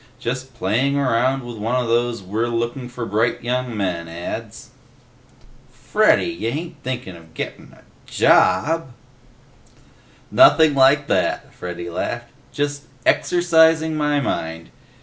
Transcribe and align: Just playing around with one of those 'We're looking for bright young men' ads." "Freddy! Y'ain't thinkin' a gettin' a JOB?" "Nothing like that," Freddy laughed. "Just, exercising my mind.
Just 0.17 0.55
playing 0.55 0.97
around 0.97 1.43
with 1.43 1.57
one 1.57 1.75
of 1.75 1.87
those 1.87 2.23
'We're 2.23 2.47
looking 2.47 2.89
for 2.89 3.05
bright 3.05 3.43
young 3.43 3.77
men' 3.77 4.07
ads." 4.07 4.71
"Freddy! 5.69 6.25
Y'ain't 6.25 6.81
thinkin' 6.81 7.15
a 7.15 7.19
gettin' 7.35 7.71
a 7.71 7.83
JOB?" 8.07 8.93
"Nothing 10.31 10.73
like 10.73 11.05
that," 11.05 11.53
Freddy 11.53 11.87
laughed. 11.91 12.31
"Just, 12.51 12.85
exercising 13.05 13.95
my 13.95 14.19
mind. 14.19 14.71